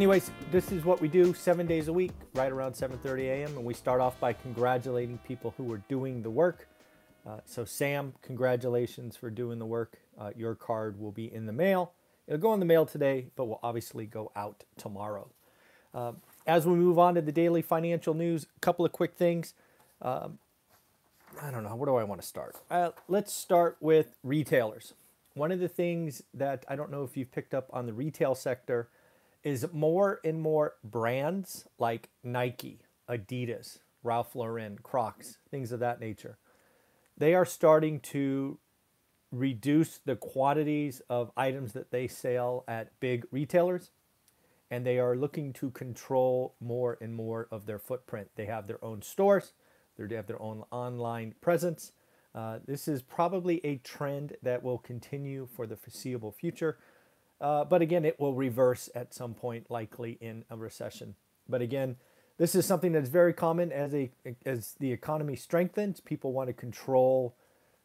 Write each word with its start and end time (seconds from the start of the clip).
Anyways, 0.00 0.30
this 0.50 0.72
is 0.72 0.82
what 0.86 0.98
we 1.02 1.08
do 1.08 1.34
seven 1.34 1.66
days 1.66 1.88
a 1.88 1.92
week, 1.92 2.12
right 2.32 2.50
around 2.50 2.72
7.30 2.72 3.20
a.m. 3.24 3.54
And 3.58 3.66
we 3.66 3.74
start 3.74 4.00
off 4.00 4.18
by 4.18 4.32
congratulating 4.32 5.18
people 5.28 5.52
who 5.58 5.70
are 5.74 5.82
doing 5.90 6.22
the 6.22 6.30
work. 6.30 6.68
Uh, 7.26 7.40
so, 7.44 7.66
Sam, 7.66 8.14
congratulations 8.22 9.14
for 9.14 9.28
doing 9.28 9.58
the 9.58 9.66
work. 9.66 9.98
Uh, 10.18 10.30
your 10.34 10.54
card 10.54 10.98
will 10.98 11.12
be 11.12 11.30
in 11.30 11.44
the 11.44 11.52
mail. 11.52 11.92
It'll 12.26 12.40
go 12.40 12.54
in 12.54 12.60
the 12.60 12.64
mail 12.64 12.86
today, 12.86 13.26
but 13.36 13.44
will 13.44 13.60
obviously 13.62 14.06
go 14.06 14.32
out 14.34 14.64
tomorrow. 14.78 15.28
Uh, 15.92 16.12
as 16.46 16.64
we 16.64 16.76
move 16.76 16.98
on 16.98 17.14
to 17.16 17.20
the 17.20 17.30
daily 17.30 17.60
financial 17.60 18.14
news, 18.14 18.46
a 18.56 18.60
couple 18.60 18.86
of 18.86 18.92
quick 18.92 19.16
things. 19.16 19.52
Um, 20.00 20.38
I 21.42 21.50
don't 21.50 21.62
know. 21.62 21.76
Where 21.76 21.84
do 21.84 21.96
I 21.96 22.04
want 22.04 22.22
to 22.22 22.26
start? 22.26 22.56
Uh, 22.70 22.92
let's 23.06 23.34
start 23.34 23.76
with 23.80 24.16
retailers. 24.24 24.94
One 25.34 25.52
of 25.52 25.60
the 25.60 25.68
things 25.68 26.22
that 26.32 26.64
I 26.68 26.74
don't 26.74 26.90
know 26.90 27.04
if 27.04 27.18
you've 27.18 27.32
picked 27.32 27.52
up 27.52 27.68
on 27.70 27.84
the 27.84 27.92
retail 27.92 28.34
sector 28.34 28.88
is 29.42 29.66
more 29.72 30.20
and 30.24 30.40
more 30.40 30.74
brands 30.84 31.66
like 31.78 32.10
Nike, 32.22 32.80
Adidas, 33.08 33.78
Ralph 34.02 34.34
Lauren, 34.34 34.78
Crocs, 34.82 35.38
things 35.50 35.72
of 35.72 35.80
that 35.80 36.00
nature 36.00 36.38
they 37.20 37.34
are 37.34 37.44
starting 37.44 38.00
to 38.00 38.58
reduce 39.30 39.98
the 39.98 40.16
quantities 40.16 41.02
of 41.08 41.30
items 41.36 41.74
that 41.74 41.92
they 41.92 42.08
sell 42.08 42.64
at 42.66 42.98
big 42.98 43.26
retailers 43.30 43.90
and 44.70 44.86
they 44.86 44.98
are 44.98 45.14
looking 45.14 45.52
to 45.52 45.70
control 45.70 46.54
more 46.60 46.96
and 47.00 47.14
more 47.14 47.46
of 47.50 47.66
their 47.66 47.78
footprint. 47.78 48.30
They 48.36 48.46
have 48.46 48.66
their 48.66 48.82
own 48.82 49.02
stores, 49.02 49.52
they 49.98 50.14
have 50.14 50.26
their 50.26 50.40
own 50.40 50.64
online 50.70 51.34
presence. 51.42 51.92
Uh, 52.34 52.60
this 52.66 52.88
is 52.88 53.02
probably 53.02 53.60
a 53.66 53.76
trend 53.76 54.36
that 54.42 54.62
will 54.62 54.78
continue 54.78 55.46
for 55.54 55.66
the 55.66 55.76
foreseeable 55.76 56.32
future. 56.32 56.78
Uh, 57.40 57.64
but 57.64 57.80
again, 57.80 58.04
it 58.04 58.20
will 58.20 58.34
reverse 58.34 58.90
at 58.94 59.14
some 59.14 59.34
point, 59.34 59.70
likely 59.70 60.18
in 60.20 60.44
a 60.50 60.56
recession. 60.56 61.14
But 61.48 61.62
again, 61.62 61.96
this 62.36 62.54
is 62.54 62.66
something 62.66 62.92
that's 62.92 63.08
very 63.08 63.32
common 63.32 63.72
as 63.72 63.94
a 63.94 64.10
as 64.44 64.74
the 64.78 64.92
economy 64.92 65.36
strengthens. 65.36 66.00
People 66.00 66.32
want 66.32 66.48
to 66.48 66.52
control. 66.52 67.34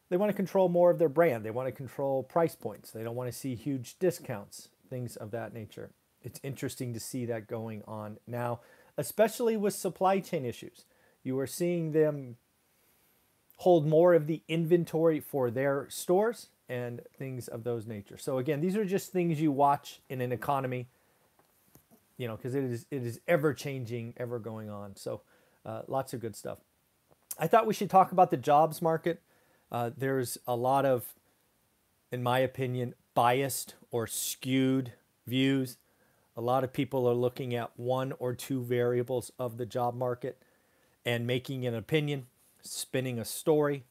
They 0.10 0.18
want 0.18 0.30
to 0.30 0.36
control 0.36 0.70
more 0.70 0.92
of 0.92 1.00
their 1.00 1.10
brand. 1.10 1.44
They 1.44 1.52
want 1.52 1.68
to 1.68 1.72
control 1.72 2.24
price 2.24 2.56
points. 2.56 2.92
They 2.92 3.04
don't 3.04 3.16
want 3.16 3.32
to 3.32 3.38
see 3.38 3.56
huge 3.56 3.98
discounts, 3.98 4.70
things 4.90 5.16
of 5.16 5.32
that 5.32 5.54
nature. 5.54 5.92
It's 6.22 6.40
interesting 6.44 6.94
to 6.94 7.00
see 7.00 7.26
that 7.26 7.48
going 7.48 7.82
on 7.88 8.18
now, 8.28 8.60
especially 8.98 9.58
with 9.58 9.74
supply 9.74 10.20
chain 10.20 10.46
issues. 10.46 10.86
You 11.24 11.40
are 11.40 11.48
seeing 11.48 11.92
them 11.92 12.38
hold 13.58 13.88
more 13.88 14.14
of 14.14 14.28
the 14.28 14.42
inventory 14.48 15.20
for 15.20 15.50
their 15.50 15.88
stores 15.90 16.50
and 16.68 17.02
things 17.18 17.48
of 17.48 17.64
those 17.64 17.86
nature. 17.86 18.18
So 18.18 18.38
again, 18.38 18.62
these 18.62 18.76
are 18.76 18.86
just 18.86 19.12
things 19.12 19.40
you 19.40 19.52
watch 19.52 20.02
in 20.10 20.22
an 20.22 20.32
economy 20.32 20.88
you 22.18 22.28
know, 22.28 22.36
because 22.36 22.56
it 22.56 22.64
is 22.64 22.86
it 22.92 23.06
is 23.06 23.20
ever 23.28 23.54
changing, 23.54 24.14
ever 24.18 24.40
going 24.40 24.70
on. 24.70 24.96
So 24.96 25.22
uh, 25.66 25.82
lots 25.88 26.14
of 26.14 26.20
good 26.20 26.36
stuff. 26.36 26.60
I 27.38 27.48
thought 27.48 27.68
we 27.68 27.74
should 27.74 27.90
talk 27.90 28.12
about 28.12 28.32
the 28.32 28.38
jobs 28.38 28.82
market. 28.82 29.22
Uh, 29.72 29.92
there's 29.96 30.38
a 30.48 30.56
lot 30.56 30.86
of, 30.86 31.14
in 32.12 32.24
my 32.24 32.40
opinion, 32.40 32.94
biased 33.14 33.76
or 33.92 34.08
skewed 34.08 34.94
views. 35.28 35.78
A 36.38 36.42
lot 36.42 36.64
of 36.64 36.72
people 36.72 37.08
are 37.08 37.14
looking 37.14 37.54
at 37.56 37.72
one 37.78 38.14
or 38.20 38.34
two 38.34 38.62
variables 38.62 39.32
of 39.38 39.58
the 39.58 39.66
job 39.66 39.96
market 39.96 40.42
and 41.06 41.28
making 41.28 41.66
an 41.66 41.74
opinion, 41.74 42.28
spinning 42.62 43.20
a 43.20 43.26
story. 43.26 43.84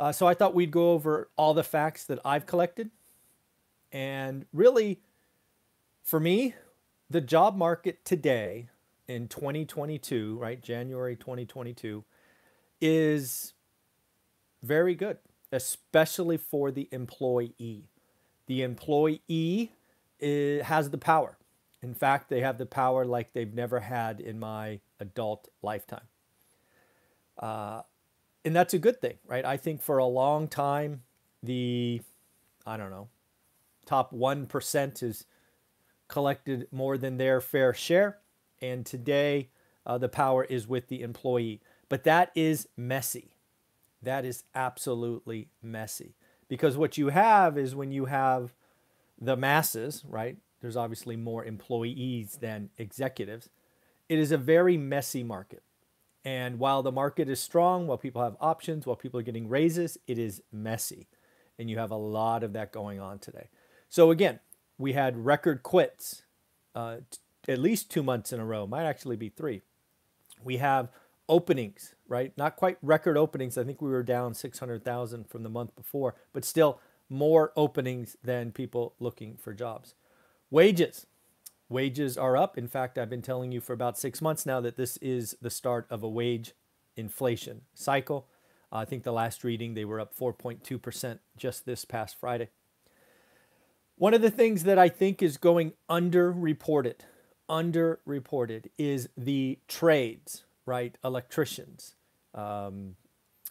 Uh, 0.00 0.10
so 0.10 0.26
I 0.26 0.32
thought 0.32 0.54
we'd 0.54 0.70
go 0.70 0.92
over 0.92 1.28
all 1.36 1.52
the 1.52 1.62
facts 1.62 2.04
that 2.06 2.18
I've 2.24 2.46
collected. 2.46 2.90
And 3.92 4.46
really, 4.50 5.02
for 6.02 6.18
me, 6.18 6.54
the 7.10 7.20
job 7.20 7.54
market 7.54 8.02
today 8.06 8.70
in 9.06 9.28
2022, 9.28 10.38
right, 10.38 10.62
January 10.62 11.16
2022, 11.16 12.02
is 12.80 13.52
very 14.62 14.94
good, 14.94 15.18
especially 15.52 16.38
for 16.38 16.70
the 16.70 16.88
employee. 16.92 17.90
The 18.46 18.62
employee 18.62 19.72
is, 20.18 20.62
has 20.62 20.88
the 20.88 20.98
power. 20.98 21.36
In 21.82 21.92
fact, 21.92 22.30
they 22.30 22.40
have 22.40 22.56
the 22.56 22.64
power 22.64 23.04
like 23.04 23.34
they've 23.34 23.52
never 23.52 23.80
had 23.80 24.20
in 24.20 24.38
my 24.40 24.80
adult 24.98 25.48
lifetime. 25.62 26.08
Uh, 27.38 27.82
and 28.44 28.56
that's 28.56 28.74
a 28.74 28.78
good 28.78 29.00
thing, 29.00 29.18
right? 29.26 29.44
I 29.44 29.56
think 29.56 29.82
for 29.82 29.98
a 29.98 30.06
long 30.06 30.48
time, 30.48 31.02
the, 31.42 32.00
I 32.66 32.76
don't 32.76 32.90
know, 32.90 33.08
top 33.86 34.12
1% 34.12 35.02
is 35.02 35.26
collected 36.08 36.66
more 36.70 36.96
than 36.96 37.18
their 37.18 37.40
fair 37.40 37.74
share. 37.74 38.18
And 38.60 38.84
today, 38.84 39.48
uh, 39.86 39.98
the 39.98 40.08
power 40.08 40.44
is 40.44 40.66
with 40.66 40.88
the 40.88 41.02
employee. 41.02 41.60
But 41.88 42.04
that 42.04 42.30
is 42.34 42.68
messy. 42.76 43.34
That 44.02 44.24
is 44.24 44.44
absolutely 44.54 45.48
messy. 45.62 46.14
Because 46.48 46.76
what 46.76 46.98
you 46.98 47.08
have 47.08 47.56
is 47.58 47.74
when 47.74 47.92
you 47.92 48.06
have 48.06 48.54
the 49.20 49.36
masses, 49.36 50.04
right? 50.08 50.36
There's 50.60 50.76
obviously 50.76 51.16
more 51.16 51.44
employees 51.44 52.38
than 52.40 52.70
executives. 52.78 53.48
It 54.08 54.18
is 54.18 54.32
a 54.32 54.38
very 54.38 54.76
messy 54.76 55.22
market. 55.22 55.62
And 56.24 56.58
while 56.58 56.82
the 56.82 56.92
market 56.92 57.28
is 57.28 57.40
strong, 57.40 57.86
while 57.86 57.98
people 57.98 58.22
have 58.22 58.36
options, 58.40 58.86
while 58.86 58.96
people 58.96 59.18
are 59.18 59.24
getting 59.24 59.48
raises, 59.48 59.98
it 60.06 60.18
is 60.18 60.42
messy. 60.52 61.08
And 61.58 61.70
you 61.70 61.78
have 61.78 61.90
a 61.90 61.96
lot 61.96 62.42
of 62.42 62.52
that 62.52 62.72
going 62.72 63.00
on 63.00 63.18
today. 63.18 63.48
So, 63.88 64.10
again, 64.10 64.40
we 64.78 64.92
had 64.92 65.24
record 65.24 65.62
quits 65.62 66.22
uh, 66.74 66.98
t- 67.10 67.52
at 67.52 67.58
least 67.58 67.90
two 67.90 68.02
months 68.02 68.32
in 68.32 68.40
a 68.40 68.44
row, 68.44 68.66
might 68.66 68.84
actually 68.84 69.16
be 69.16 69.28
three. 69.28 69.62
We 70.42 70.58
have 70.58 70.88
openings, 71.28 71.94
right? 72.08 72.32
Not 72.36 72.56
quite 72.56 72.78
record 72.82 73.16
openings. 73.16 73.56
I 73.56 73.64
think 73.64 73.80
we 73.80 73.90
were 73.90 74.02
down 74.02 74.34
600,000 74.34 75.28
from 75.28 75.42
the 75.42 75.48
month 75.48 75.74
before, 75.76 76.16
but 76.32 76.44
still 76.44 76.80
more 77.08 77.52
openings 77.56 78.16
than 78.22 78.52
people 78.52 78.94
looking 79.00 79.36
for 79.36 79.52
jobs. 79.52 79.94
Wages. 80.50 81.06
Wages 81.70 82.18
are 82.18 82.36
up. 82.36 82.58
In 82.58 82.66
fact, 82.66 82.98
I've 82.98 83.08
been 83.08 83.22
telling 83.22 83.52
you 83.52 83.60
for 83.60 83.72
about 83.72 83.96
six 83.96 84.20
months 84.20 84.44
now 84.44 84.60
that 84.60 84.76
this 84.76 84.96
is 84.96 85.36
the 85.40 85.50
start 85.50 85.86
of 85.88 86.02
a 86.02 86.08
wage 86.08 86.52
inflation 86.96 87.62
cycle. 87.74 88.26
Uh, 88.72 88.78
I 88.78 88.84
think 88.84 89.04
the 89.04 89.12
last 89.12 89.44
reading 89.44 89.74
they 89.74 89.84
were 89.84 90.00
up 90.00 90.12
4.2% 90.14 91.20
just 91.36 91.64
this 91.66 91.84
past 91.84 92.16
Friday. 92.18 92.48
One 93.94 94.14
of 94.14 94.20
the 94.20 94.32
things 94.32 94.64
that 94.64 94.78
I 94.80 94.88
think 94.88 95.22
is 95.22 95.36
going 95.36 95.74
underreported, 95.88 97.02
underreported 97.48 98.70
is 98.76 99.08
the 99.16 99.60
trades, 99.68 100.42
right? 100.66 100.98
Electricians, 101.04 101.94
um, 102.34 102.96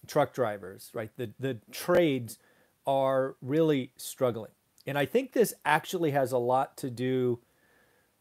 truck 0.07 0.33
drivers, 0.33 0.92
right? 0.94 1.12
The, 1.15 1.31
the 1.39 1.60
trades 1.72 2.38
are 2.86 3.38
really 3.42 3.94
struggling. 3.95 4.51
And 4.86 4.98
I 4.98 5.06
think 5.06 5.31
this 5.31 5.54
actually 5.63 6.12
has 6.12 6.33
a 6.33 6.38
lot 6.38 6.75
to 6.77 6.89
do 6.89 7.39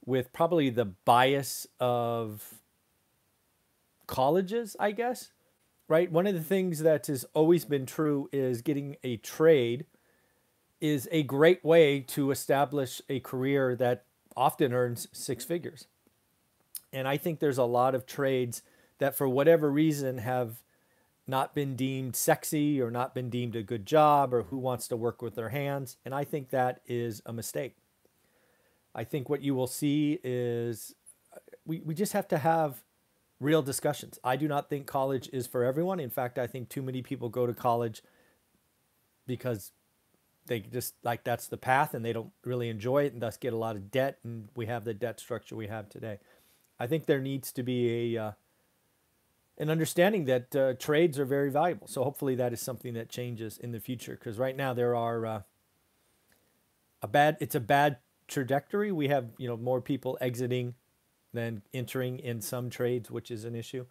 with 0.08 0.32
probably 0.32 0.70
the 0.70 0.86
bias 0.86 1.66
of 1.78 2.54
colleges, 4.06 4.74
I 4.80 4.90
guess, 4.90 5.30
right? 5.86 6.10
One 6.10 6.26
of 6.26 6.34
the 6.34 6.40
things 6.40 6.80
that 6.80 7.06
has 7.06 7.24
always 7.34 7.64
been 7.64 7.86
true 7.86 8.28
is 8.32 8.62
getting 8.62 8.96
a 9.04 9.18
trade– 9.18 9.86
is 10.80 11.08
a 11.10 11.22
great 11.24 11.64
way 11.64 12.00
to 12.00 12.30
establish 12.30 13.02
a 13.08 13.20
career 13.20 13.74
that 13.76 14.04
often 14.36 14.72
earns 14.72 15.08
six 15.12 15.44
figures. 15.44 15.86
And 16.92 17.08
I 17.08 17.16
think 17.16 17.40
there's 17.40 17.58
a 17.58 17.64
lot 17.64 17.94
of 17.94 18.06
trades 18.06 18.62
that, 18.98 19.16
for 19.16 19.28
whatever 19.28 19.70
reason, 19.70 20.18
have 20.18 20.62
not 21.26 21.54
been 21.54 21.76
deemed 21.76 22.16
sexy 22.16 22.80
or 22.80 22.90
not 22.90 23.14
been 23.14 23.28
deemed 23.28 23.56
a 23.56 23.62
good 23.62 23.84
job 23.84 24.32
or 24.32 24.44
who 24.44 24.56
wants 24.56 24.88
to 24.88 24.96
work 24.96 25.20
with 25.20 25.34
their 25.34 25.50
hands. 25.50 25.96
And 26.04 26.14
I 26.14 26.24
think 26.24 26.50
that 26.50 26.80
is 26.86 27.20
a 27.26 27.32
mistake. 27.32 27.76
I 28.98 29.04
think 29.04 29.28
what 29.28 29.42
you 29.42 29.54
will 29.54 29.68
see 29.68 30.18
is 30.24 30.92
we, 31.64 31.78
we 31.84 31.94
just 31.94 32.14
have 32.14 32.26
to 32.28 32.38
have 32.38 32.82
real 33.38 33.62
discussions. 33.62 34.18
I 34.24 34.34
do 34.34 34.48
not 34.48 34.68
think 34.68 34.88
college 34.88 35.30
is 35.32 35.46
for 35.46 35.62
everyone. 35.62 36.00
In 36.00 36.10
fact, 36.10 36.36
I 36.36 36.48
think 36.48 36.68
too 36.68 36.82
many 36.82 37.00
people 37.00 37.28
go 37.28 37.46
to 37.46 37.54
college 37.54 38.02
because 39.24 39.70
they 40.46 40.58
just 40.58 40.94
like 41.04 41.22
that's 41.22 41.46
the 41.46 41.56
path 41.56 41.94
and 41.94 42.04
they 42.04 42.12
don't 42.12 42.32
really 42.44 42.68
enjoy 42.70 43.04
it 43.04 43.12
and 43.12 43.22
thus 43.22 43.36
get 43.36 43.52
a 43.52 43.56
lot 43.56 43.76
of 43.76 43.92
debt 43.92 44.18
and 44.24 44.48
we 44.56 44.66
have 44.66 44.84
the 44.84 44.94
debt 44.94 45.20
structure 45.20 45.54
we 45.54 45.68
have 45.68 45.88
today. 45.88 46.18
I 46.80 46.88
think 46.88 47.06
there 47.06 47.20
needs 47.20 47.52
to 47.52 47.62
be 47.62 48.16
a 48.16 48.20
uh, 48.20 48.32
an 49.58 49.70
understanding 49.70 50.24
that 50.24 50.56
uh, 50.56 50.72
trades 50.72 51.20
are 51.20 51.24
very 51.24 51.52
valuable. 51.52 51.86
So 51.86 52.02
hopefully 52.02 52.34
that 52.34 52.52
is 52.52 52.60
something 52.60 52.94
that 52.94 53.10
changes 53.10 53.58
in 53.58 53.70
the 53.70 53.78
future 53.78 54.16
because 54.18 54.38
right 54.38 54.56
now 54.56 54.74
there 54.74 54.96
are 54.96 55.24
uh, 55.24 55.42
a 57.00 57.06
bad 57.06 57.36
it's 57.38 57.54
a 57.54 57.60
bad 57.60 57.98
trajectory. 58.28 58.92
We 58.92 59.08
have 59.08 59.30
you 59.38 59.48
know 59.48 59.56
more 59.56 59.80
people 59.80 60.16
exiting 60.20 60.74
than 61.32 61.62
entering 61.74 62.18
in 62.18 62.40
some 62.40 62.70
trades, 62.70 63.10
which 63.10 63.30
is 63.30 63.44
an 63.44 63.54
issue. 63.54 63.86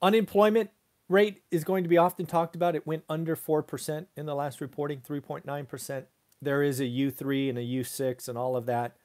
Unemployment 0.00 0.70
rate 1.08 1.42
is 1.50 1.64
going 1.64 1.82
to 1.82 1.88
be 1.88 1.98
often 1.98 2.24
talked 2.24 2.54
about. 2.56 2.74
It 2.74 2.86
went 2.86 3.04
under 3.08 3.36
4% 3.36 4.06
in 4.16 4.26
the 4.26 4.34
last 4.34 4.60
reporting, 4.60 5.00
3.9%. 5.00 6.04
There 6.40 6.62
is 6.62 6.80
a 6.80 6.84
U3 6.84 7.50
and 7.50 7.58
a 7.58 7.62
U6 7.62 8.28
and 8.28 8.38
all 8.38 8.56
of 8.56 8.66
that. 8.66 8.96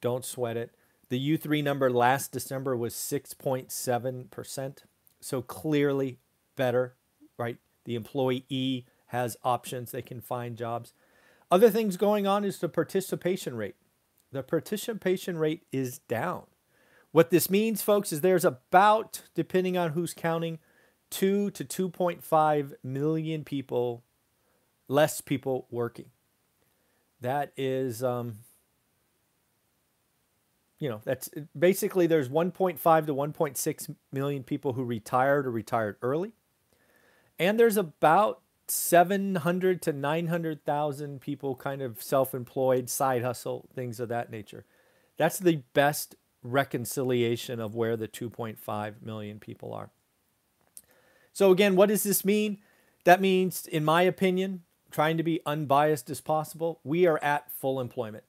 Don't 0.00 0.24
sweat 0.24 0.56
it. 0.56 0.74
The 1.08 1.36
U3 1.36 1.62
number 1.62 1.90
last 1.90 2.32
December 2.32 2.76
was 2.76 2.94
6.7%. 2.94 4.78
So 5.20 5.42
clearly 5.42 6.18
better, 6.56 6.94
right? 7.38 7.58
The 7.84 7.94
employee 7.94 8.86
has 9.06 9.36
options, 9.44 9.92
they 9.92 10.02
can 10.02 10.20
find 10.20 10.56
jobs. 10.56 10.92
Other 11.50 11.70
things 11.70 11.96
going 11.96 12.26
on 12.26 12.44
is 12.44 12.58
the 12.58 12.68
participation 12.68 13.56
rate. 13.56 13.76
The 14.32 14.42
participation 14.42 15.38
rate 15.38 15.62
is 15.72 15.98
down. 16.00 16.44
What 17.12 17.30
this 17.30 17.48
means, 17.48 17.80
folks, 17.82 18.12
is 18.12 18.20
there's 18.20 18.44
about, 18.44 19.22
depending 19.34 19.78
on 19.78 19.92
who's 19.92 20.12
counting, 20.12 20.58
2 21.10 21.50
to 21.52 21.64
2.5 21.64 22.74
million 22.82 23.44
people, 23.44 24.02
less 24.88 25.20
people 25.20 25.66
working. 25.70 26.10
That 27.20 27.52
is, 27.56 28.02
um, 28.02 28.38
you 30.78 30.90
know, 30.90 31.00
that's 31.04 31.30
basically 31.58 32.06
there's 32.06 32.28
1.5 32.28 33.06
to 33.06 33.14
1.6 33.14 33.96
million 34.12 34.42
people 34.42 34.74
who 34.74 34.84
retired 34.84 35.46
or 35.46 35.50
retired 35.50 35.96
early. 36.02 36.32
And 37.38 37.58
there's 37.58 37.76
about 37.76 38.42
700 38.68 39.82
to 39.82 39.92
900,000 39.92 41.20
people 41.20 41.54
kind 41.54 41.82
of 41.82 42.02
self 42.02 42.34
employed, 42.34 42.88
side 42.88 43.22
hustle, 43.22 43.68
things 43.74 44.00
of 44.00 44.08
that 44.08 44.30
nature. 44.30 44.64
That's 45.16 45.38
the 45.38 45.62
best 45.72 46.16
reconciliation 46.42 47.60
of 47.60 47.74
where 47.74 47.96
the 47.96 48.08
2.5 48.08 49.02
million 49.02 49.38
people 49.38 49.72
are. 49.72 49.90
So, 51.32 51.50
again, 51.50 51.76
what 51.76 51.88
does 51.88 52.02
this 52.02 52.24
mean? 52.24 52.58
That 53.04 53.20
means, 53.20 53.66
in 53.66 53.84
my 53.84 54.02
opinion, 54.02 54.62
trying 54.90 55.16
to 55.16 55.22
be 55.22 55.40
unbiased 55.44 56.08
as 56.10 56.20
possible, 56.20 56.80
we 56.82 57.06
are 57.06 57.22
at 57.22 57.50
full 57.50 57.80
employment. 57.80 58.24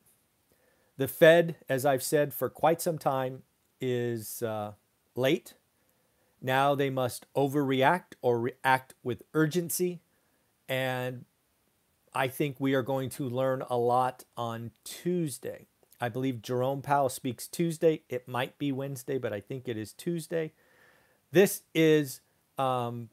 The 0.97 1.07
Fed, 1.07 1.55
as 1.69 1.85
I've 1.85 2.03
said 2.03 2.33
for 2.33 2.49
quite 2.49 2.81
some 2.81 2.97
time, 2.97 3.43
is 3.79 4.41
uh, 4.41 4.73
late. 5.15 5.53
Now 6.41 6.75
they 6.75 6.89
must 6.89 7.25
overreact 7.35 8.13
or 8.21 8.39
react 8.39 8.93
with 9.03 9.23
urgency. 9.33 10.01
And 10.69 11.25
I 12.13 12.27
think 12.27 12.57
we 12.59 12.73
are 12.73 12.81
going 12.81 13.09
to 13.11 13.29
learn 13.29 13.63
a 13.69 13.77
lot 13.77 14.23
on 14.35 14.71
Tuesday. 14.83 15.67
I 15.99 16.09
believe 16.09 16.41
Jerome 16.41 16.81
Powell 16.81 17.09
speaks 17.09 17.47
Tuesday. 17.47 18.03
It 18.09 18.27
might 18.27 18.57
be 18.57 18.71
Wednesday, 18.71 19.17
but 19.17 19.33
I 19.33 19.39
think 19.39 19.67
it 19.67 19.77
is 19.77 19.93
Tuesday. 19.93 20.53
This 21.31 21.63
is 21.73 22.21
um, 22.57 23.09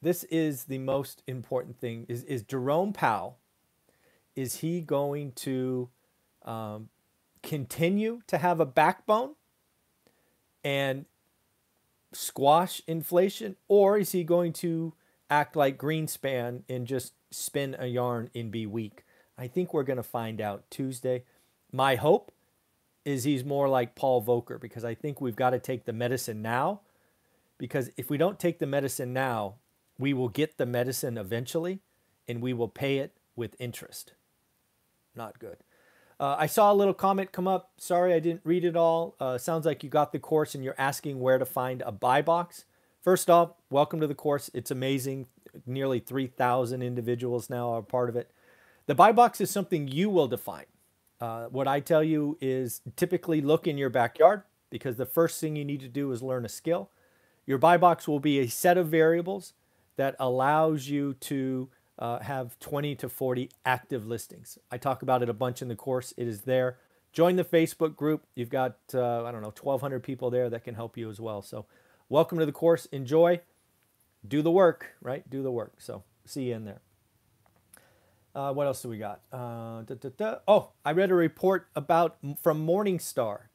this 0.00 0.24
is 0.24 0.64
the 0.64 0.78
most 0.78 1.22
important 1.26 1.78
thing. 1.78 2.06
Is 2.08 2.22
is 2.24 2.42
Jerome 2.42 2.92
Powell? 2.92 3.38
Is 4.36 4.56
he 4.56 4.80
going 4.80 5.32
to 5.32 5.88
um, 6.44 6.90
continue 7.42 8.20
to 8.26 8.38
have 8.38 8.60
a 8.60 8.66
backbone 8.66 9.34
and 10.62 11.06
squash 12.12 12.80
inflation, 12.86 13.56
or 13.66 13.98
is 13.98 14.12
he 14.12 14.24
going 14.24 14.52
to 14.54 14.94
act 15.30 15.56
like 15.56 15.78
Greenspan 15.78 16.62
and 16.68 16.86
just 16.86 17.12
spin 17.30 17.76
a 17.78 17.86
yarn 17.86 18.30
and 18.34 18.50
be 18.50 18.66
weak? 18.66 19.04
I 19.36 19.46
think 19.46 19.72
we're 19.72 19.84
going 19.84 19.98
to 19.98 20.02
find 20.02 20.40
out 20.40 20.70
Tuesday. 20.70 21.24
My 21.72 21.96
hope 21.96 22.32
is 23.04 23.24
he's 23.24 23.44
more 23.44 23.68
like 23.68 23.94
Paul 23.94 24.22
Volcker 24.22 24.60
because 24.60 24.84
I 24.84 24.94
think 24.94 25.20
we've 25.20 25.36
got 25.36 25.50
to 25.50 25.58
take 25.58 25.84
the 25.84 25.92
medicine 25.92 26.42
now. 26.42 26.80
Because 27.56 27.90
if 27.96 28.10
we 28.10 28.18
don't 28.18 28.38
take 28.38 28.58
the 28.58 28.66
medicine 28.66 29.12
now, 29.12 29.54
we 29.98 30.12
will 30.12 30.28
get 30.28 30.58
the 30.58 30.66
medicine 30.66 31.18
eventually 31.18 31.80
and 32.28 32.42
we 32.42 32.52
will 32.52 32.68
pay 32.68 32.98
it 32.98 33.12
with 33.34 33.56
interest. 33.58 34.12
Not 35.14 35.38
good. 35.38 35.56
Uh, 36.20 36.36
I 36.38 36.46
saw 36.46 36.72
a 36.72 36.74
little 36.74 36.94
comment 36.94 37.32
come 37.32 37.46
up. 37.46 37.70
Sorry, 37.78 38.12
I 38.12 38.18
didn't 38.18 38.42
read 38.44 38.64
it 38.64 38.76
all. 38.76 39.14
Uh, 39.20 39.38
sounds 39.38 39.64
like 39.64 39.84
you 39.84 39.90
got 39.90 40.12
the 40.12 40.18
course 40.18 40.54
and 40.54 40.64
you're 40.64 40.74
asking 40.76 41.20
where 41.20 41.38
to 41.38 41.44
find 41.44 41.82
a 41.82 41.92
buy 41.92 42.22
box. 42.22 42.64
First 43.02 43.30
off, 43.30 43.52
welcome 43.70 44.00
to 44.00 44.06
the 44.08 44.14
course. 44.14 44.50
It's 44.52 44.70
amazing. 44.70 45.26
Nearly 45.66 46.00
3,000 46.00 46.82
individuals 46.82 47.48
now 47.48 47.70
are 47.70 47.82
part 47.82 48.08
of 48.08 48.16
it. 48.16 48.30
The 48.86 48.94
buy 48.94 49.12
box 49.12 49.40
is 49.40 49.50
something 49.50 49.86
you 49.86 50.10
will 50.10 50.26
define. 50.26 50.64
Uh, 51.20 51.44
what 51.46 51.68
I 51.68 51.80
tell 51.80 52.02
you 52.02 52.36
is 52.40 52.80
typically 52.96 53.40
look 53.40 53.66
in 53.66 53.78
your 53.78 53.90
backyard 53.90 54.42
because 54.70 54.96
the 54.96 55.06
first 55.06 55.40
thing 55.40 55.56
you 55.56 55.64
need 55.64 55.80
to 55.80 55.88
do 55.88 56.10
is 56.10 56.22
learn 56.22 56.44
a 56.44 56.48
skill. 56.48 56.90
Your 57.46 57.58
buy 57.58 57.76
box 57.76 58.08
will 58.08 58.20
be 58.20 58.40
a 58.40 58.48
set 58.48 58.76
of 58.76 58.88
variables 58.88 59.54
that 59.96 60.16
allows 60.18 60.88
you 60.88 61.14
to 61.14 61.68
uh, 61.98 62.18
have 62.20 62.58
20 62.58 62.94
to 62.96 63.08
40 63.08 63.50
active 63.64 64.06
listings. 64.06 64.58
I 64.70 64.78
talk 64.78 65.02
about 65.02 65.22
it 65.22 65.28
a 65.28 65.34
bunch 65.34 65.62
in 65.62 65.68
the 65.68 65.76
course. 65.76 66.12
It 66.16 66.26
is 66.28 66.42
there. 66.42 66.78
Join 67.12 67.36
the 67.36 67.44
Facebook 67.44 67.96
group. 67.96 68.24
You've 68.34 68.50
got, 68.50 68.76
uh, 68.92 69.24
I 69.24 69.32
don't 69.32 69.40
know, 69.40 69.54
1,200 69.60 70.02
people 70.02 70.30
there 70.30 70.50
that 70.50 70.64
can 70.64 70.74
help 70.74 70.96
you 70.96 71.08
as 71.08 71.20
well. 71.20 71.42
So, 71.42 71.66
welcome 72.08 72.38
to 72.38 72.46
the 72.46 72.52
course. 72.52 72.86
Enjoy. 72.86 73.40
Do 74.26 74.42
the 74.42 74.50
work, 74.50 74.96
right? 75.00 75.28
Do 75.28 75.42
the 75.42 75.50
work. 75.50 75.74
So, 75.78 76.04
see 76.24 76.44
you 76.44 76.54
in 76.54 76.64
there. 76.64 76.80
Uh, 78.34 78.52
what 78.52 78.66
else 78.66 78.82
do 78.82 78.88
we 78.88 78.98
got? 78.98 79.20
Uh, 79.32 79.82
da, 79.82 79.94
da, 79.94 80.08
da. 80.16 80.34
Oh, 80.46 80.70
I 80.84 80.92
read 80.92 81.10
a 81.10 81.14
report 81.14 81.68
about 81.74 82.18
from 82.42 82.66
Morningstar 82.66 83.48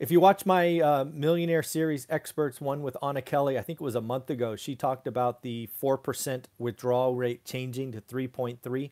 if 0.00 0.10
you 0.10 0.18
watch 0.18 0.46
my 0.46 0.80
uh, 0.80 1.04
Millionaire 1.04 1.62
Series 1.62 2.06
Experts 2.08 2.58
one 2.58 2.80
with 2.80 2.96
Anna 3.02 3.20
Kelly, 3.20 3.58
I 3.58 3.60
think 3.60 3.82
it 3.82 3.84
was 3.84 3.94
a 3.94 4.00
month 4.00 4.30
ago, 4.30 4.56
she 4.56 4.74
talked 4.74 5.06
about 5.06 5.42
the 5.42 5.68
4% 5.80 6.44
withdrawal 6.58 7.14
rate 7.14 7.44
changing 7.44 7.92
to 7.92 8.00
3.3. 8.00 8.90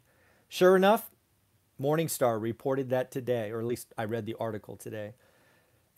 Sure 0.50 0.76
enough, 0.76 1.11
Morningstar 1.81 2.38
reported 2.38 2.90
that 2.90 3.11
today, 3.11 3.50
or 3.50 3.59
at 3.59 3.64
least 3.64 3.95
I 3.97 4.05
read 4.05 4.26
the 4.26 4.37
article 4.38 4.76
today. 4.76 5.14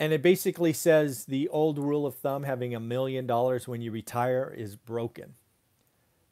And 0.00 0.12
it 0.12 0.23
basically 0.23 0.73
says 0.73 1.26
the 1.26 1.49
old 1.49 1.78
rule 1.78 2.07
of 2.07 2.16
thumb 2.16 2.42
having 2.42 2.75
a 2.75 2.80
million 2.80 3.26
dollars 3.26 3.69
when 3.69 3.83
you 3.83 3.92
retire 3.92 4.52
is 4.57 4.75
broken. 4.75 5.35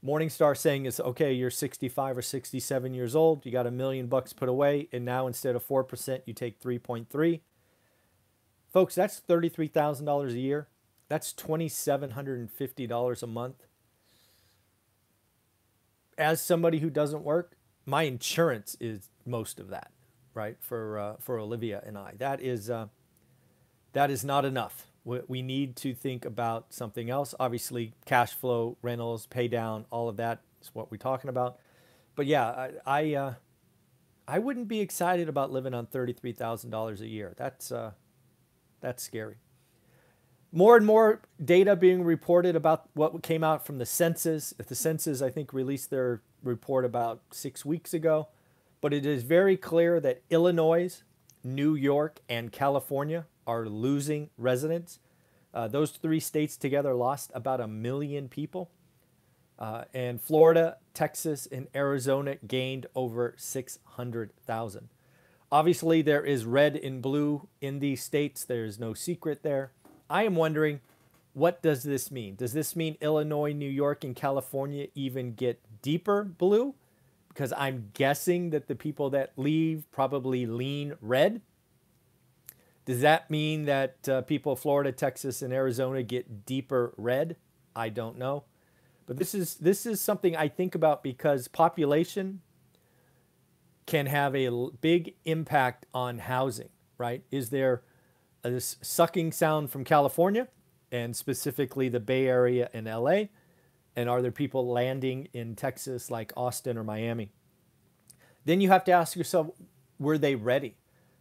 Morningstar 0.04 0.56
saying 0.56 0.86
is 0.86 0.98
okay, 0.98 1.32
you're 1.32 1.50
65 1.50 2.18
or 2.18 2.22
67 2.22 2.94
years 2.94 3.14
old, 3.14 3.44
you 3.44 3.52
got 3.52 3.66
a 3.66 3.70
million 3.70 4.06
bucks 4.06 4.32
put 4.32 4.48
away, 4.48 4.88
and 4.90 5.04
now 5.04 5.26
instead 5.26 5.54
of 5.54 5.66
4%, 5.66 6.22
you 6.24 6.32
take 6.32 6.60
3.3 6.60 7.40
Folks, 8.72 8.94
that's 8.94 9.20
$33,000 9.26 10.30
a 10.30 10.38
year. 10.38 10.68
That's 11.08 11.32
$2,750 11.32 13.22
a 13.22 13.26
month. 13.26 13.64
As 16.18 16.40
somebody 16.42 16.80
who 16.80 16.90
doesn't 16.90 17.22
work, 17.24 17.56
my 17.86 18.02
insurance 18.02 18.76
is 18.78 19.08
most 19.24 19.58
of 19.58 19.68
that, 19.68 19.90
right? 20.34 20.56
For 20.60 20.98
uh, 20.98 21.14
for 21.18 21.38
Olivia 21.38 21.82
and 21.86 21.96
I, 21.96 22.12
that 22.18 22.42
is 22.42 22.68
uh, 22.68 22.88
that 23.98 24.12
is 24.12 24.24
not 24.24 24.44
enough. 24.44 24.86
We, 25.04 25.42
need 25.42 25.74
to 25.76 25.92
think 25.92 26.24
about 26.24 26.72
something 26.72 27.10
else. 27.10 27.34
Obviously, 27.40 27.94
cash 28.06 28.32
flow, 28.32 28.76
rentals, 28.80 29.26
pay 29.26 29.48
down, 29.48 29.86
all 29.90 30.08
of 30.08 30.18
that 30.18 30.40
is 30.62 30.70
what 30.72 30.88
we're 30.88 30.98
talking 30.98 31.28
about. 31.28 31.58
But 32.14 32.26
yeah, 32.26 32.46
I 32.46 32.70
I, 32.86 33.14
uh, 33.14 33.34
I 34.28 34.38
wouldn't 34.38 34.68
be 34.68 34.78
excited 34.80 35.28
about 35.28 35.50
living 35.50 35.74
on 35.74 35.86
thirty 35.86 36.12
three 36.12 36.30
thousand 36.30 36.70
dollars 36.70 37.00
a 37.00 37.08
year. 37.08 37.34
That's 37.36 37.72
uh, 37.72 37.92
that's 38.80 39.02
scary. 39.02 39.38
More 40.52 40.76
and 40.76 40.86
more 40.86 41.22
data 41.44 41.74
being 41.74 42.04
reported 42.04 42.54
about 42.54 42.88
what 42.94 43.20
came 43.24 43.42
out 43.42 43.66
from 43.66 43.78
the 43.78 43.86
census. 43.86 44.54
The 44.64 44.76
census, 44.76 45.22
I 45.22 45.30
think, 45.30 45.52
released 45.52 45.90
their 45.90 46.22
report 46.44 46.84
about 46.84 47.22
six 47.32 47.64
weeks 47.64 47.92
ago. 47.92 48.28
But 48.80 48.94
it 48.94 49.04
is 49.04 49.24
very 49.24 49.56
clear 49.56 49.98
that 49.98 50.22
Illinois, 50.30 51.02
New 51.42 51.74
York, 51.74 52.20
and 52.28 52.52
California 52.52 53.26
are 53.46 53.66
losing 53.66 54.30
residents. 54.36 55.00
Uh, 55.54 55.66
those 55.68 55.90
three 55.92 56.20
states 56.20 56.56
together 56.56 56.94
lost 56.94 57.30
about 57.34 57.60
a 57.60 57.66
million 57.68 58.28
people. 58.28 58.70
Uh, 59.58 59.84
and 59.92 60.20
Florida, 60.20 60.76
Texas, 60.94 61.48
and 61.50 61.66
Arizona 61.74 62.36
gained 62.46 62.86
over 62.94 63.34
600,000. 63.36 64.88
Obviously, 65.50 66.02
there 66.02 66.24
is 66.24 66.44
red 66.44 66.76
and 66.76 67.02
blue 67.02 67.48
in 67.60 67.80
these 67.80 68.02
states. 68.02 68.44
There 68.44 68.64
is 68.64 68.78
no 68.78 68.94
secret 68.94 69.42
there. 69.42 69.72
I 70.10 70.24
am 70.24 70.36
wondering 70.36 70.80
What 71.32 71.62
does 71.62 71.82
this 71.84 72.10
mean? 72.10 72.34
Does 72.36 72.52
this 72.52 72.76
mean 72.76 72.96
Illinois, 73.00 73.52
New 73.52 73.68
York, 73.70 74.04
and 74.04 74.14
California 74.14 74.88
even 74.94 75.34
get 75.34 75.60
deeper 75.82 76.24
blue? 76.24 76.74
Because 77.38 77.52
I'm 77.56 77.90
guessing 77.94 78.50
that 78.50 78.66
the 78.66 78.74
people 78.74 79.10
that 79.10 79.30
leave 79.36 79.88
probably 79.92 80.44
lean 80.44 80.94
red. 81.00 81.40
Does 82.84 83.00
that 83.02 83.30
mean 83.30 83.66
that 83.66 84.08
uh, 84.08 84.22
people 84.22 84.56
Florida, 84.56 84.90
Texas, 84.90 85.40
and 85.40 85.52
Arizona 85.52 86.02
get 86.02 86.44
deeper 86.46 86.92
red? 86.96 87.36
I 87.76 87.90
don't 87.90 88.18
know. 88.18 88.42
But 89.06 89.18
this 89.18 89.36
is 89.36 89.54
this 89.54 89.86
is 89.86 90.00
something 90.00 90.34
I 90.34 90.48
think 90.48 90.74
about 90.74 91.04
because 91.04 91.46
population 91.46 92.40
can 93.86 94.06
have 94.06 94.34
a 94.34 94.70
big 94.80 95.14
impact 95.24 95.86
on 95.94 96.18
housing, 96.18 96.70
right? 96.98 97.22
Is 97.30 97.50
there 97.50 97.84
this 98.42 98.78
sucking 98.82 99.30
sound 99.30 99.70
from 99.70 99.84
California 99.84 100.48
and 100.90 101.14
specifically 101.14 101.88
the 101.88 102.00
Bay 102.00 102.26
Area 102.26 102.68
and 102.74 102.86
LA? 102.86 103.26
And 103.98 104.08
are 104.08 104.22
there 104.22 104.30
people 104.30 104.68
landing 104.68 105.26
in 105.32 105.56
Texas 105.56 106.08
like 106.08 106.32
Austin 106.36 106.78
or 106.78 106.84
Miami? 106.84 107.32
Then 108.44 108.60
you 108.60 108.68
have 108.68 108.84
to 108.84 108.92
ask 108.92 109.16
yourself, 109.16 109.48
were 109.98 110.16
they 110.16 110.36
ready? 110.36 110.76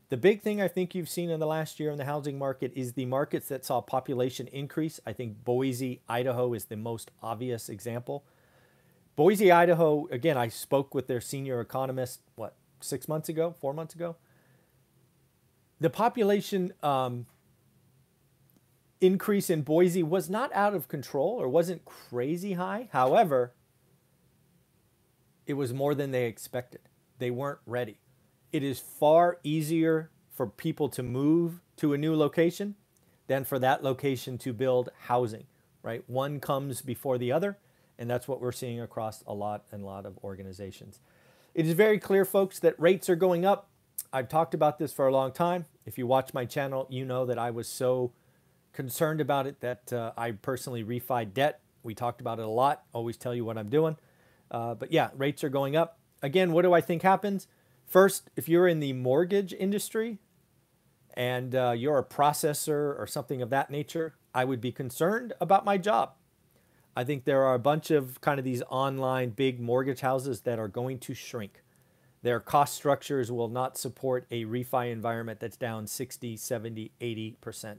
The 0.09 0.17
big 0.17 0.43
thing 0.43 0.61
I 0.61 0.67
think 0.67 0.93
you've 0.93 1.09
seen 1.09 1.31
in 1.31 1.39
the 1.39 1.47
last 1.47 1.79
year 1.79 1.89
in 1.89 1.97
the 1.97 2.05
housing 2.05 2.37
market 2.37 2.71
is 2.75 2.93
the 2.93 3.07
markets 3.07 3.47
that 3.47 3.65
saw 3.65 3.81
population 3.81 4.45
increase. 4.49 4.99
I 5.07 5.13
think 5.13 5.43
Boise, 5.43 6.01
Idaho 6.07 6.53
is 6.53 6.65
the 6.65 6.77
most 6.77 7.09
obvious 7.23 7.67
example. 7.67 8.23
Boise, 9.15 9.51
Idaho, 9.51 10.07
again, 10.11 10.37
I 10.37 10.47
spoke 10.47 10.93
with 10.93 11.07
their 11.07 11.19
senior 11.19 11.59
economist, 11.59 12.19
what, 12.35 12.53
six 12.79 13.07
months 13.07 13.27
ago, 13.27 13.55
four 13.59 13.73
months 13.73 13.95
ago? 13.95 14.17
The 15.81 15.89
population 15.89 16.73
um, 16.83 17.25
increase 19.01 19.49
in 19.49 19.61
Boise 19.61 20.03
was 20.03 20.29
not 20.29 20.53
out 20.53 20.73
of 20.73 20.87
control 20.87 21.39
or 21.39 21.47
wasn't 21.47 21.85
crazy 21.85 22.53
high. 22.53 22.89
However, 22.91 23.53
it 25.45 25.53
was 25.53 25.73
more 25.73 25.95
than 25.95 26.11
they 26.11 26.25
expected. 26.25 26.81
They 27.19 27.31
weren't 27.31 27.59
ready. 27.65 27.99
It 28.51 28.63
is 28.63 28.79
far 28.79 29.39
easier 29.43 30.11
for 30.31 30.47
people 30.47 30.89
to 30.89 31.03
move 31.03 31.61
to 31.77 31.93
a 31.93 31.97
new 31.97 32.15
location 32.15 32.75
than 33.27 33.43
for 33.43 33.59
that 33.59 33.83
location 33.83 34.37
to 34.39 34.53
build 34.53 34.89
housing, 35.01 35.45
right? 35.83 36.03
One 36.07 36.39
comes 36.39 36.81
before 36.81 37.17
the 37.17 37.31
other, 37.31 37.57
and 37.97 38.09
that's 38.09 38.27
what 38.27 38.41
we're 38.41 38.51
seeing 38.51 38.79
across 38.79 39.23
a 39.27 39.33
lot 39.33 39.65
and 39.71 39.83
a 39.83 39.85
lot 39.85 40.05
of 40.05 40.17
organizations. 40.23 40.99
It 41.53 41.65
is 41.65 41.73
very 41.73 41.99
clear, 41.99 42.23
folks, 42.23 42.59
that 42.59 42.79
rates 42.79 43.09
are 43.09 43.15
going 43.15 43.45
up. 43.45 43.69
I've 44.13 44.29
talked 44.29 44.53
about 44.53 44.77
this 44.77 44.93
for 44.93 45.07
a 45.07 45.11
long 45.11 45.31
time. 45.31 45.65
If 45.85 45.97
you 45.97 46.07
watch 46.07 46.33
my 46.33 46.45
channel, 46.45 46.87
you 46.89 47.03
know 47.03 47.25
that 47.25 47.39
I 47.39 47.51
was 47.51 47.67
so 47.67 48.11
concerned 48.77 49.19
about 49.19 49.47
it 49.47 49.59
that 49.59 49.91
uh, 49.91 50.11
I 50.15 50.33
personally 50.33 50.83
refi 50.83 51.33
debt. 51.33 51.61
We 51.81 51.95
talked 51.95 52.21
about 52.21 52.37
it 52.37 52.45
a 52.45 52.47
lot. 52.47 52.83
Always 52.93 53.17
tell 53.17 53.33
you 53.33 53.43
what 53.43 53.57
I'm 53.57 53.69
doing. 53.69 53.97
Uh, 54.51 54.75
but 54.75 54.91
yeah, 54.91 55.09
rates 55.17 55.43
are 55.43 55.49
going 55.49 55.75
up. 55.75 55.97
Again, 56.21 56.51
what 56.51 56.61
do 56.61 56.73
I 56.73 56.81
think 56.81 57.01
happens? 57.01 57.47
First, 57.87 58.29
if 58.35 58.47
you're 58.47 58.67
in 58.67 58.79
the 58.79 58.93
mortgage 58.93 59.51
industry 59.51 60.19
and 61.15 61.55
uh, 61.55 61.73
you're 61.75 61.97
a 61.97 62.03
processor 62.03 62.99
or 62.99 63.07
something 63.09 63.41
of 63.41 63.49
that 63.49 63.71
nature, 63.71 64.13
I 64.31 64.45
would 64.45 64.61
be 64.61 64.71
concerned 64.71 65.33
about 65.41 65.65
my 65.65 65.79
job. 65.79 66.13
I 66.95 67.03
think 67.03 67.25
there 67.25 67.45
are 67.45 67.55
a 67.55 67.59
bunch 67.59 67.89
of 67.89 68.21
kind 68.21 68.37
of 68.37 68.45
these 68.45 68.61
online 68.69 69.31
big 69.31 69.59
mortgage 69.59 70.01
houses 70.01 70.41
that 70.41 70.59
are 70.59 70.67
going 70.67 70.99
to 70.99 71.15
shrink. 71.15 71.63
Their 72.21 72.39
cost 72.39 72.75
structures 72.75 73.31
will 73.31 73.49
not 73.49 73.75
support 73.75 74.27
a 74.29 74.45
refi 74.45 74.91
environment 74.91 75.39
that's 75.39 75.57
down 75.57 75.87
60, 75.87 76.37
70, 76.37 76.91
80%. 77.01 77.77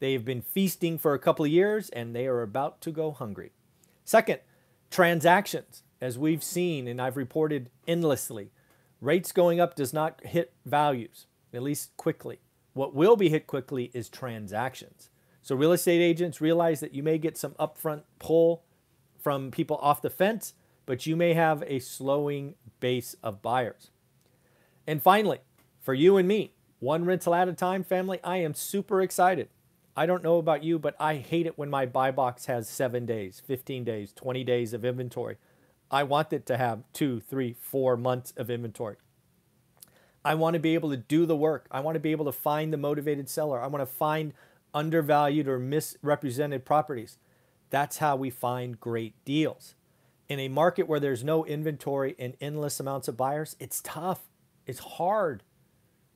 They've 0.00 0.24
been 0.24 0.42
feasting 0.42 0.98
for 0.98 1.14
a 1.14 1.18
couple 1.18 1.44
of 1.44 1.50
years 1.50 1.88
and 1.90 2.14
they 2.14 2.26
are 2.26 2.42
about 2.42 2.80
to 2.82 2.90
go 2.90 3.10
hungry. 3.10 3.52
Second, 4.04 4.40
transactions. 4.90 5.82
As 6.00 6.16
we've 6.16 6.44
seen 6.44 6.86
and 6.86 7.02
I've 7.02 7.16
reported 7.16 7.70
endlessly, 7.86 8.52
Rates 9.00 9.30
going 9.30 9.60
up 9.60 9.76
does 9.76 9.92
not 9.92 10.24
hit 10.24 10.52
values, 10.64 11.26
at 11.52 11.62
least 11.62 11.96
quickly. 11.96 12.40
What 12.72 12.94
will 12.94 13.16
be 13.16 13.28
hit 13.28 13.46
quickly 13.46 13.90
is 13.94 14.08
transactions. 14.08 15.10
So 15.42 15.54
real 15.54 15.72
estate 15.72 16.00
agents 16.00 16.40
realize 16.40 16.80
that 16.80 16.94
you 16.94 17.02
may 17.02 17.18
get 17.18 17.36
some 17.36 17.52
upfront 17.52 18.02
pull 18.18 18.64
from 19.18 19.50
people 19.50 19.76
off 19.76 20.02
the 20.02 20.10
fence, 20.10 20.54
but 20.84 21.06
you 21.06 21.16
may 21.16 21.34
have 21.34 21.62
a 21.66 21.78
slowing 21.78 22.54
base 22.80 23.14
of 23.22 23.40
buyers. 23.40 23.90
And 24.86 25.02
finally, 25.02 25.38
for 25.80 25.94
you 25.94 26.16
and 26.16 26.26
me, 26.26 26.52
one 26.80 27.04
rental 27.04 27.34
at 27.34 27.48
a 27.48 27.52
time, 27.52 27.84
family, 27.84 28.20
I 28.24 28.38
am 28.38 28.54
super 28.54 29.00
excited. 29.00 29.48
I 29.98 30.06
don't 30.06 30.22
know 30.22 30.38
about 30.38 30.62
you, 30.62 30.78
but 30.78 30.94
I 31.00 31.16
hate 31.16 31.46
it 31.46 31.58
when 31.58 31.68
my 31.68 31.84
buy 31.84 32.12
box 32.12 32.46
has 32.46 32.68
seven 32.68 33.04
days, 33.04 33.42
15 33.44 33.82
days, 33.82 34.12
20 34.12 34.44
days 34.44 34.72
of 34.72 34.84
inventory. 34.84 35.38
I 35.90 36.04
want 36.04 36.32
it 36.32 36.46
to 36.46 36.56
have 36.56 36.84
two, 36.92 37.18
three, 37.18 37.56
four 37.58 37.96
months 37.96 38.32
of 38.36 38.48
inventory. 38.48 38.94
I 40.24 40.36
want 40.36 40.54
to 40.54 40.60
be 40.60 40.74
able 40.74 40.90
to 40.90 40.96
do 40.96 41.26
the 41.26 41.34
work. 41.34 41.66
I 41.72 41.80
want 41.80 41.96
to 41.96 42.00
be 42.00 42.12
able 42.12 42.26
to 42.26 42.32
find 42.32 42.72
the 42.72 42.76
motivated 42.76 43.28
seller. 43.28 43.60
I 43.60 43.66
want 43.66 43.82
to 43.82 43.92
find 43.92 44.34
undervalued 44.72 45.48
or 45.48 45.58
misrepresented 45.58 46.64
properties. 46.64 47.18
That's 47.68 47.98
how 47.98 48.14
we 48.14 48.30
find 48.30 48.78
great 48.78 49.16
deals. 49.24 49.74
In 50.28 50.38
a 50.38 50.46
market 50.46 50.86
where 50.86 51.00
there's 51.00 51.24
no 51.24 51.44
inventory 51.44 52.14
and 52.20 52.36
endless 52.40 52.78
amounts 52.78 53.08
of 53.08 53.16
buyers, 53.16 53.56
it's 53.58 53.80
tough. 53.80 54.28
It's 54.64 54.78
hard. 54.78 55.42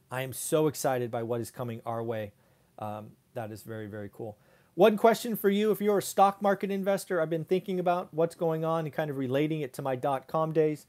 I 0.09 0.23
am 0.23 0.33
so 0.33 0.69
excited 0.69 1.11
by 1.11 1.25
what 1.25 1.41
is 1.41 1.51
coming 1.51 1.81
our 1.85 2.01
way. 2.01 2.31
Um, 2.79 3.17
that 3.35 3.51
is 3.51 3.63
very, 3.63 3.87
very 3.87 4.11
cool. 4.13 4.39
One 4.75 4.97
question 4.97 5.37
for 5.37 5.51
you 5.51 5.71
if 5.71 5.81
you're 5.81 5.99
a 5.99 6.03
stock 6.03 6.41
market 6.41 6.71
investor, 6.71 7.21
I've 7.21 7.29
been 7.29 7.45
thinking 7.45 7.79
about 7.79 8.13
what's 8.13 8.35
going 8.35 8.65
on 8.65 8.87
and 8.87 8.95
kind 8.95 9.11
of 9.11 9.19
relating 9.19 9.61
it 9.61 9.75
to 9.75 9.83
my 9.83 9.97
dot 9.97 10.27
com 10.27 10.53
days. 10.53 10.87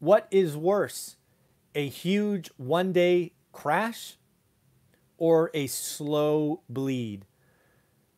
What 0.00 0.26
is 0.30 0.56
worse, 0.56 1.16
a 1.74 1.88
huge 1.88 2.50
one 2.56 2.92
day 2.92 3.32
crash 3.52 4.16
or 5.16 5.50
a 5.54 5.66
slow 5.66 6.62
bleed? 6.68 7.24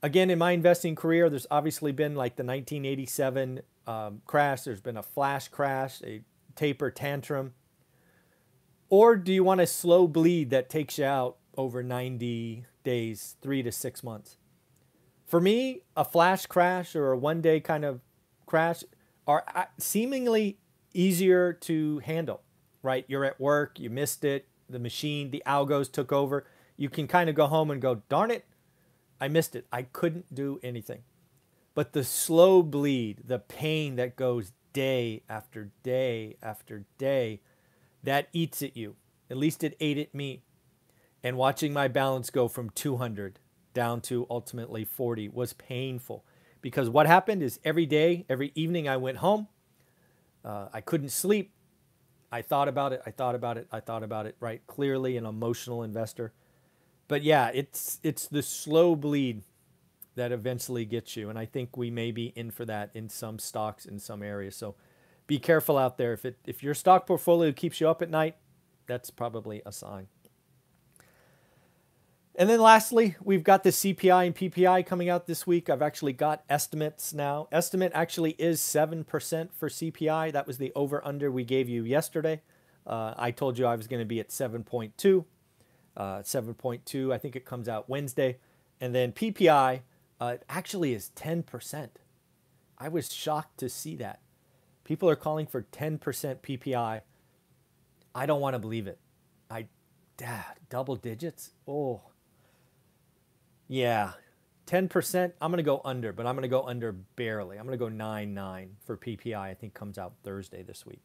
Again, 0.02 0.30
in 0.30 0.38
my 0.38 0.50
investing 0.50 0.94
career, 0.94 1.30
there's 1.30 1.46
obviously 1.50 1.92
been 1.92 2.14
like 2.14 2.36
the 2.36 2.44
1987 2.44 3.60
um, 3.86 4.22
crash, 4.26 4.62
there's 4.62 4.80
been 4.80 4.96
a 4.96 5.02
flash 5.02 5.48
crash, 5.48 6.02
a 6.02 6.22
taper 6.56 6.90
tantrum. 6.90 7.54
Or 8.88 9.16
do 9.16 9.32
you 9.32 9.44
want 9.44 9.60
a 9.60 9.66
slow 9.66 10.08
bleed 10.08 10.50
that 10.50 10.68
takes 10.68 10.98
you 10.98 11.04
out 11.04 11.36
over 11.56 11.82
90 11.82 12.66
days, 12.84 13.36
three 13.42 13.62
to 13.62 13.72
six 13.72 14.04
months? 14.04 14.36
For 15.26 15.40
me, 15.40 15.80
a 15.96 16.04
flash 16.04 16.46
crash 16.46 16.94
or 16.94 17.12
a 17.12 17.18
one 17.18 17.40
day 17.40 17.58
kind 17.60 17.84
of 17.84 18.00
crash 18.46 18.84
are 19.26 19.44
uh, 19.54 19.64
seemingly 19.78 20.58
easier 20.92 21.52
to 21.52 21.98
handle, 22.00 22.42
right? 22.82 23.04
You're 23.08 23.24
at 23.24 23.40
work, 23.40 23.80
you 23.80 23.90
missed 23.90 24.24
it, 24.24 24.46
the 24.68 24.78
machine, 24.78 25.30
the 25.30 25.42
algos 25.46 25.90
took 25.90 26.12
over. 26.12 26.46
You 26.76 26.88
can 26.88 27.06
kind 27.08 27.28
of 27.28 27.34
go 27.34 27.46
home 27.46 27.70
and 27.70 27.80
go, 27.80 28.02
darn 28.08 28.30
it, 28.30 28.44
I 29.20 29.28
missed 29.28 29.56
it. 29.56 29.66
I 29.72 29.82
couldn't 29.82 30.34
do 30.34 30.60
anything. 30.62 31.02
But 31.74 31.92
the 31.92 32.04
slow 32.04 32.62
bleed, 32.62 33.22
the 33.26 33.38
pain 33.38 33.96
that 33.96 34.16
goes 34.16 34.52
day 34.72 35.22
after 35.28 35.70
day 35.82 36.36
after 36.42 36.84
day, 36.98 37.40
that 38.02 38.28
eats 38.32 38.62
at 38.62 38.76
you. 38.76 38.96
At 39.30 39.36
least 39.36 39.64
it 39.64 39.76
ate 39.80 39.98
at 39.98 40.14
me. 40.14 40.42
And 41.24 41.38
watching 41.38 41.72
my 41.72 41.88
balance 41.88 42.28
go 42.28 42.48
from 42.48 42.68
200 42.70 43.40
down 43.72 44.02
to 44.02 44.26
ultimately 44.28 44.84
40 44.84 45.30
was 45.30 45.54
painful 45.54 46.24
because 46.60 46.90
what 46.90 47.06
happened 47.06 47.42
is 47.42 47.58
every 47.64 47.86
day, 47.86 48.26
every 48.28 48.52
evening 48.54 48.88
I 48.88 48.98
went 48.98 49.18
home, 49.18 49.48
uh, 50.44 50.68
I 50.72 50.82
couldn't 50.82 51.08
sleep. 51.08 51.52
I 52.30 52.42
thought 52.42 52.68
about 52.68 52.92
it, 52.92 53.02
I 53.06 53.10
thought 53.10 53.34
about 53.34 53.56
it, 53.56 53.68
I 53.72 53.80
thought 53.80 54.02
about 54.02 54.26
it, 54.26 54.36
right? 54.38 54.66
Clearly 54.66 55.16
an 55.16 55.24
emotional 55.24 55.82
investor. 55.82 56.32
But 57.08 57.22
yeah, 57.22 57.50
it's 57.54 58.00
it's 58.02 58.26
the 58.26 58.42
slow 58.42 58.94
bleed 58.94 59.42
that 60.16 60.30
eventually 60.30 60.84
gets 60.84 61.16
you. 61.16 61.30
And 61.30 61.38
I 61.38 61.46
think 61.46 61.76
we 61.76 61.90
may 61.90 62.10
be 62.10 62.32
in 62.36 62.50
for 62.50 62.64
that 62.66 62.90
in 62.94 63.08
some 63.08 63.38
stocks 63.38 63.86
in 63.86 63.98
some 63.98 64.22
areas. 64.22 64.56
So 64.56 64.74
be 65.26 65.38
careful 65.38 65.78
out 65.78 65.96
there. 65.96 66.12
If 66.12 66.24
it 66.24 66.38
if 66.44 66.62
your 66.62 66.74
stock 66.74 67.06
portfolio 67.06 67.52
keeps 67.52 67.80
you 67.80 67.88
up 67.88 68.02
at 68.02 68.10
night, 68.10 68.36
that's 68.86 69.10
probably 69.10 69.62
a 69.64 69.72
sign. 69.72 70.08
And 72.36 72.50
then 72.50 72.60
lastly, 72.60 73.14
we've 73.22 73.44
got 73.44 73.62
the 73.62 73.70
CPI 73.70 74.26
and 74.26 74.34
PPI 74.34 74.84
coming 74.86 75.08
out 75.08 75.26
this 75.26 75.46
week. 75.46 75.70
I've 75.70 75.82
actually 75.82 76.12
got 76.12 76.42
estimates 76.50 77.14
now. 77.14 77.46
Estimate 77.52 77.92
actually 77.94 78.32
is 78.32 78.60
7% 78.60 79.04
for 79.52 79.68
CPI. 79.68 80.32
That 80.32 80.46
was 80.46 80.58
the 80.58 80.72
over 80.74 81.04
under 81.06 81.30
we 81.30 81.44
gave 81.44 81.68
you 81.68 81.84
yesterday. 81.84 82.42
Uh, 82.84 83.14
I 83.16 83.30
told 83.30 83.56
you 83.56 83.66
I 83.66 83.76
was 83.76 83.86
going 83.86 84.00
to 84.00 84.06
be 84.06 84.18
at 84.18 84.30
7.2. 84.30 85.24
Uh, 85.96 86.18
7.2, 86.18 87.12
I 87.12 87.18
think 87.18 87.36
it 87.36 87.44
comes 87.44 87.68
out 87.68 87.88
Wednesday. 87.88 88.38
And 88.80 88.92
then 88.92 89.12
PPI 89.12 89.82
uh, 90.20 90.36
actually 90.48 90.92
is 90.92 91.12
10%. 91.14 91.88
I 92.78 92.88
was 92.88 93.12
shocked 93.12 93.58
to 93.58 93.68
see 93.68 93.94
that. 93.96 94.20
People 94.82 95.08
are 95.08 95.16
calling 95.16 95.46
for 95.46 95.62
10% 95.62 96.00
PPI. 96.00 97.00
I 98.12 98.26
don't 98.26 98.40
want 98.40 98.54
to 98.54 98.58
believe 98.58 98.88
it. 98.88 98.98
I, 99.48 99.66
dad, 100.16 100.58
double 100.68 100.96
digits? 100.96 101.52
Oh, 101.68 102.02
yeah, 103.68 104.12
10%, 104.66 105.32
I'm 105.40 105.50
going 105.50 105.58
to 105.58 105.62
go 105.62 105.80
under, 105.84 106.12
but 106.12 106.26
I'm 106.26 106.34
going 106.34 106.42
to 106.42 106.48
go 106.48 106.62
under 106.62 106.92
barely. 106.92 107.58
I'm 107.58 107.66
going 107.66 107.78
to 107.78 107.84
go 107.84 107.88
9 107.88 108.34
9 108.34 108.76
for 108.84 108.96
PPI. 108.96 109.36
I 109.36 109.54
think 109.54 109.74
comes 109.74 109.98
out 109.98 110.14
Thursday 110.22 110.62
this 110.62 110.86
week. 110.86 111.02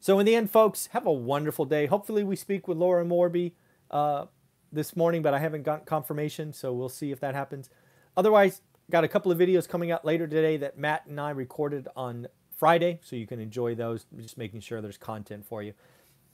So, 0.00 0.18
in 0.18 0.26
the 0.26 0.36
end, 0.36 0.50
folks, 0.50 0.86
have 0.92 1.06
a 1.06 1.12
wonderful 1.12 1.64
day. 1.64 1.86
Hopefully, 1.86 2.22
we 2.22 2.36
speak 2.36 2.68
with 2.68 2.78
Laura 2.78 3.04
Morby 3.04 3.52
uh, 3.90 4.26
this 4.72 4.94
morning, 4.94 5.22
but 5.22 5.34
I 5.34 5.40
haven't 5.40 5.64
gotten 5.64 5.86
confirmation, 5.86 6.52
so 6.52 6.72
we'll 6.72 6.88
see 6.88 7.10
if 7.10 7.18
that 7.20 7.34
happens. 7.34 7.68
Otherwise, 8.16 8.62
got 8.90 9.02
a 9.02 9.08
couple 9.08 9.32
of 9.32 9.38
videos 9.38 9.68
coming 9.68 9.90
out 9.90 10.04
later 10.04 10.26
today 10.26 10.56
that 10.58 10.78
Matt 10.78 11.06
and 11.06 11.20
I 11.20 11.30
recorded 11.30 11.88
on 11.96 12.28
Friday, 12.56 13.00
so 13.02 13.16
you 13.16 13.26
can 13.26 13.40
enjoy 13.40 13.74
those. 13.74 14.06
Just 14.16 14.38
making 14.38 14.60
sure 14.60 14.80
there's 14.80 14.98
content 14.98 15.46
for 15.46 15.62
you. 15.62 15.74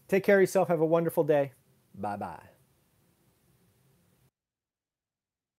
Take 0.08 0.24
care 0.24 0.36
of 0.36 0.42
yourself. 0.42 0.68
Have 0.68 0.80
a 0.80 0.86
wonderful 0.86 1.24
day. 1.24 1.52
Bye 1.94 2.16
bye. 2.16 2.53